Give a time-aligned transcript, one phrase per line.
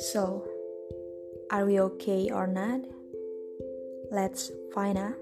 [0.00, 0.40] So,
[1.52, 2.80] are we okay or not?
[4.08, 5.20] Let's find out.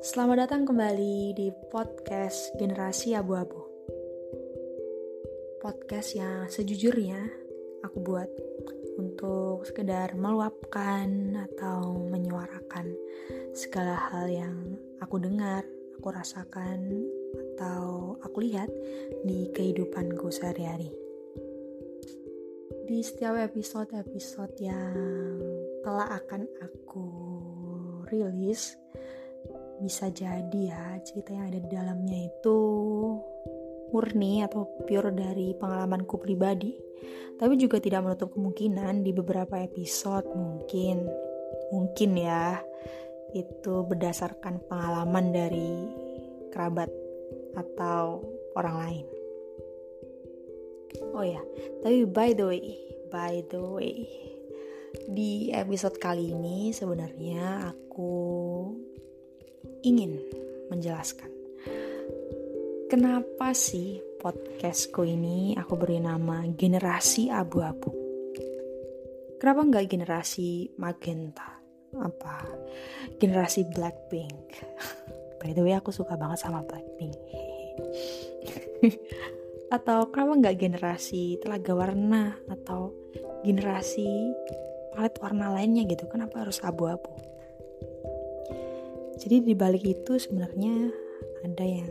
[0.00, 3.60] Selamat datang kembali di podcast Generasi Abu-Abu.
[5.60, 7.20] Podcast yang sejujurnya
[7.84, 8.32] aku buat
[8.96, 12.96] untuk sekedar meluapkan atau menyuarakan
[13.52, 14.56] segala hal yang
[15.04, 15.68] aku dengar,
[16.04, 17.00] aku rasakan,
[17.56, 18.68] atau aku lihat
[19.24, 20.92] di kehidupanku sehari-hari.
[22.84, 24.92] Di setiap episode-episode yang
[25.80, 27.08] telah akan aku
[28.12, 28.76] rilis
[29.80, 32.58] bisa jadi ya cerita yang ada di dalamnya itu
[33.88, 36.76] murni atau pure dari pengalamanku pribadi
[37.40, 41.08] tapi juga tidak menutup kemungkinan di beberapa episode mungkin
[41.72, 42.60] mungkin ya
[43.34, 45.90] itu berdasarkan pengalaman dari
[46.54, 46.88] kerabat
[47.58, 48.22] atau
[48.54, 49.06] orang lain
[51.14, 51.42] Oh ya,
[51.82, 52.66] tapi by the way,
[53.10, 54.06] by the way,
[55.10, 58.14] di episode kali ini sebenarnya aku
[59.82, 60.22] ingin
[60.70, 61.30] menjelaskan
[62.86, 67.90] kenapa sih podcastku ini aku beri nama generasi abu-abu.
[69.42, 71.53] Kenapa nggak generasi magenta?
[72.00, 72.48] Apa?
[73.20, 74.62] Generasi Blackpink.
[75.42, 77.14] By the way, aku suka banget sama Blackpink.
[79.74, 82.94] atau kenapa nggak generasi telaga warna atau
[83.42, 84.06] generasi
[84.94, 87.10] palet warna lainnya gitu kenapa harus abu-abu
[89.18, 90.94] jadi di balik itu sebenarnya
[91.42, 91.90] ada yang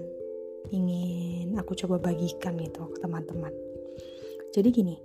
[0.72, 3.52] ingin aku coba bagikan gitu ke teman-teman
[4.56, 4.96] jadi gini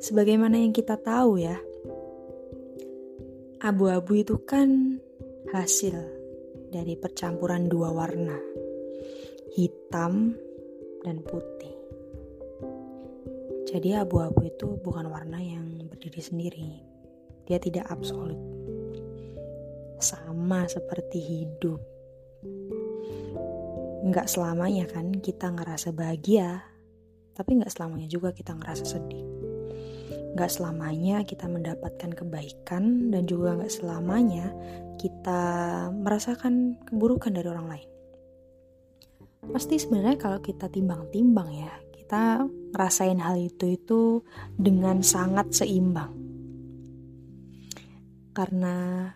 [0.00, 1.60] sebagaimana yang kita tahu ya
[3.62, 4.98] abu-abu itu kan
[5.54, 5.94] hasil
[6.74, 8.36] dari percampuran dua warna
[9.54, 10.34] hitam
[11.06, 11.82] dan putih
[13.72, 16.70] jadi abu-abu itu bukan warna yang berdiri sendiri.
[17.48, 18.36] Dia tidak absolut.
[19.96, 21.80] Sama seperti hidup.
[24.04, 26.60] Nggak selamanya kan kita ngerasa bahagia,
[27.32, 29.31] tapi nggak selamanya juga kita ngerasa sedih.
[30.32, 34.48] Nggak selamanya kita mendapatkan kebaikan dan juga nggak selamanya
[34.96, 35.42] kita
[35.92, 37.88] merasakan keburukan dari orang lain.
[39.42, 44.00] Pasti sebenarnya kalau kita timbang-timbang ya, kita ngerasain hal itu itu
[44.54, 46.14] dengan sangat seimbang.
[48.32, 49.10] Karena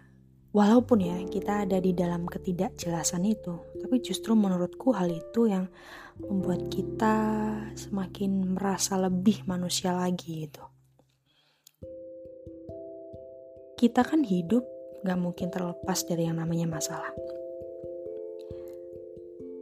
[0.50, 5.70] walaupun ya kita ada di dalam ketidakjelasan itu, tapi justru menurutku hal itu yang
[6.18, 7.16] membuat kita
[7.78, 10.75] semakin merasa lebih manusia lagi gitu.
[13.76, 14.64] Kita kan hidup
[15.04, 17.12] gak mungkin terlepas dari yang namanya masalah.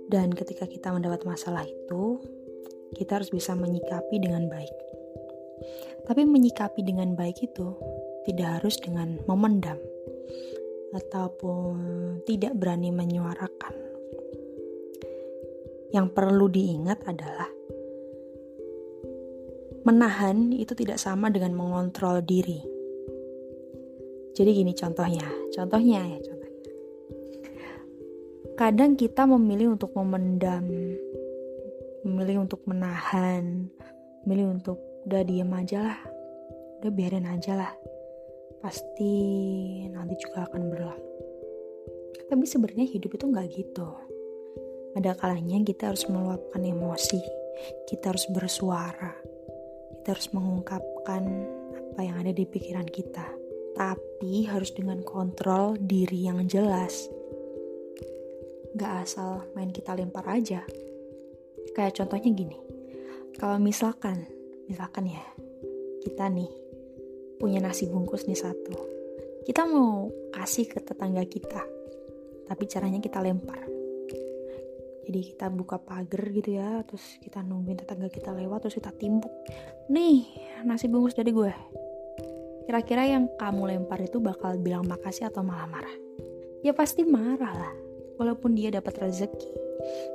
[0.07, 2.23] Dan ketika kita mendapat masalah itu,
[2.95, 4.71] kita harus bisa menyikapi dengan baik.
[6.07, 7.75] Tapi menyikapi dengan baik itu
[8.23, 9.83] tidak harus dengan memendam
[10.95, 11.75] ataupun
[12.23, 13.75] tidak berani menyuarakan.
[15.91, 17.51] Yang perlu diingat adalah
[19.83, 22.74] menahan itu tidak sama dengan mengontrol diri.
[24.35, 26.61] Jadi gini contohnya, contohnya ya contohnya.
[28.55, 30.67] Kadang kita memilih untuk memendam
[32.05, 33.73] memilih untuk menahan
[34.23, 34.77] memilih untuk
[35.09, 35.99] udah diem aja lah
[36.83, 37.73] udah biarin aja lah.
[38.61, 39.15] Pasti
[39.89, 41.09] nanti juga akan berlalu.
[42.29, 43.89] Tapi sebenarnya hidup itu nggak gitu.
[44.95, 47.45] Ada kalanya kita harus meluapkan emosi
[47.87, 49.15] kita harus bersuara
[50.01, 51.23] kita harus mengungkapkan
[51.95, 53.25] apa yang ada di pikiran kita
[53.75, 57.11] tapi harus dengan kontrol diri yang jelas
[58.75, 60.67] gak asal main kita lempar aja
[61.75, 62.59] Kayak contohnya gini,
[63.35, 64.31] kalau misalkan,
[64.71, 65.25] misalkan ya,
[66.07, 66.47] kita nih
[67.43, 68.79] punya nasi bungkus nih satu.
[69.43, 71.63] Kita mau kasih ke tetangga kita,
[72.47, 73.59] tapi caranya kita lempar.
[75.05, 79.35] Jadi kita buka pagar gitu ya, terus kita nungguin tetangga kita lewat, terus kita timpuk.
[79.91, 80.31] Nih,
[80.63, 81.53] nasi bungkus dari gue.
[82.65, 85.97] Kira-kira yang kamu lempar itu bakal bilang makasih atau malah marah?
[86.65, 87.75] Ya pasti marah lah,
[88.17, 89.65] walaupun dia dapat rezeki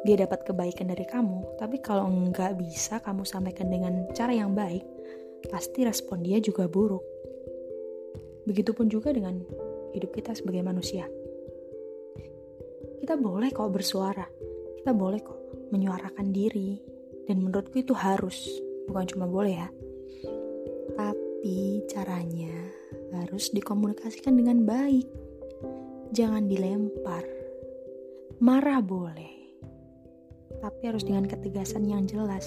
[0.04, 4.84] dia dapat kebaikan dari kamu, tapi kalau nggak bisa kamu sampaikan dengan cara yang baik,
[5.52, 7.04] pasti respon dia juga buruk.
[8.48, 9.38] Begitupun juga dengan
[9.94, 11.06] hidup kita sebagai manusia.
[13.00, 14.26] Kita boleh kok bersuara,
[14.80, 16.82] kita boleh kok menyuarakan diri,
[17.30, 18.50] dan menurutku itu harus,
[18.90, 19.70] bukan cuma boleh ya.
[21.40, 22.52] Tapi caranya
[23.16, 25.08] harus dikomunikasikan dengan baik.
[26.12, 27.24] Jangan dilempar.
[28.44, 29.56] Marah boleh,
[30.60, 32.44] tapi harus dengan ketegasan yang jelas.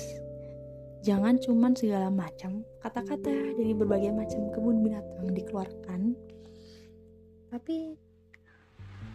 [1.09, 6.13] Jangan cuman segala macam kata-kata dari berbagai macam kebun binatang dikeluarkan,
[7.49, 7.97] tapi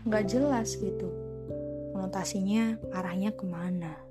[0.10, 1.06] nggak jelas gitu
[1.94, 4.07] konotasinya arahnya ke mana.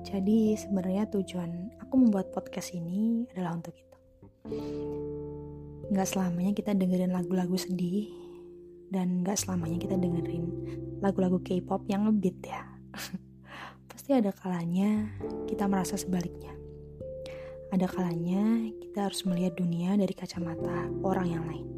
[0.00, 3.96] Jadi sebenarnya tujuan aku membuat podcast ini adalah untuk itu.
[5.92, 8.08] Nggak selamanya kita dengerin lagu-lagu sedih
[8.88, 10.44] dan nggak selamanya kita dengerin
[11.04, 12.62] lagu-lagu K-pop yang ngebeat ya.
[13.90, 15.12] Pasti ada kalanya
[15.44, 16.56] kita merasa sebaliknya.
[17.70, 21.68] Ada kalanya kita harus melihat dunia dari kacamata orang yang lain.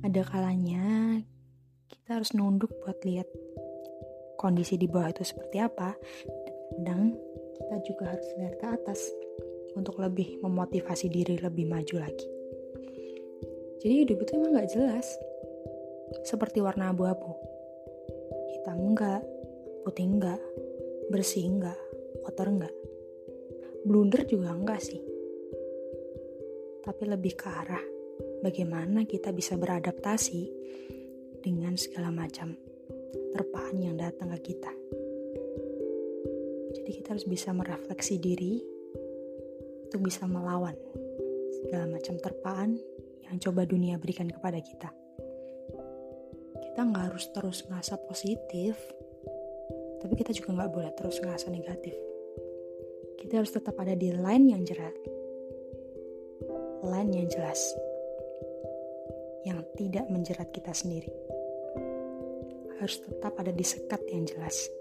[0.00, 1.18] Ada kalanya
[1.90, 3.28] kita harus nunduk buat lihat
[4.40, 5.92] kondisi di bawah itu seperti apa
[6.84, 7.16] dan
[7.56, 9.00] kita juga harus lihat ke atas
[9.76, 12.28] untuk lebih memotivasi diri lebih maju lagi.
[13.80, 15.06] Jadi hidup itu emang gak jelas
[16.26, 17.32] seperti warna abu-abu.
[18.52, 19.24] Hitam enggak
[19.86, 20.40] putih enggak
[21.08, 21.78] bersih enggak
[22.26, 22.74] kotor enggak
[23.84, 25.00] blunder juga enggak sih.
[26.80, 27.84] Tapi lebih ke arah
[28.44, 30.42] bagaimana kita bisa beradaptasi
[31.40, 32.56] dengan segala macam
[33.32, 34.72] terpaan yang datang ke kita.
[36.70, 38.62] Jadi kita harus bisa merefleksi diri
[39.90, 40.78] untuk bisa melawan
[41.50, 42.78] segala macam terpaan
[43.26, 44.90] yang coba dunia berikan kepada kita.
[46.62, 48.78] Kita nggak harus terus ngerasa positif,
[49.98, 51.94] tapi kita juga nggak boleh terus ngerasa negatif.
[53.18, 54.94] Kita harus tetap ada di line yang jelas,
[56.86, 57.60] line yang jelas,
[59.44, 61.10] yang tidak menjerat kita sendiri
[62.80, 64.72] harus tetap ada di sekat yang jelas.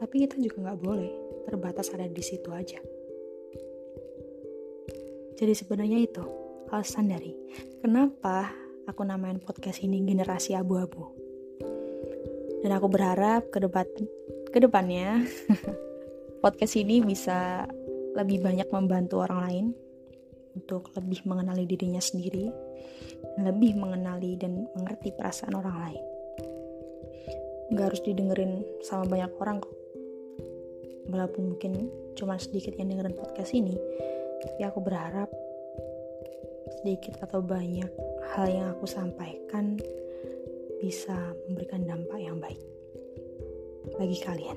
[0.00, 1.12] Tapi kita juga nggak boleh
[1.44, 2.80] terbatas ada di situ aja.
[5.36, 6.24] Jadi sebenarnya itu
[6.72, 7.36] alasan dari
[7.84, 8.48] kenapa
[8.88, 11.04] aku namain podcast ini generasi abu-abu.
[12.64, 13.84] Dan aku berharap ke depan
[14.48, 15.24] ke depannya
[16.44, 17.68] podcast ini bisa
[18.16, 19.66] lebih banyak membantu orang lain
[20.56, 22.48] untuk lebih mengenali dirinya sendiri,
[23.36, 26.04] lebih mengenali dan mengerti perasaan orang lain
[27.70, 29.79] nggak harus didengerin sama banyak orang kok
[31.10, 33.74] walaupun mungkin cuma sedikit yang dengerin podcast ini
[34.40, 35.28] tapi aku berharap
[36.80, 37.90] sedikit atau banyak
[38.32, 39.76] hal yang aku sampaikan
[40.80, 42.60] bisa memberikan dampak yang baik
[44.00, 44.56] bagi kalian.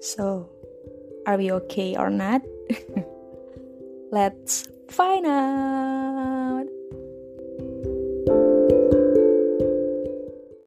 [0.00, 0.48] So
[1.28, 2.40] are we okay or not?
[4.14, 5.97] Let's find out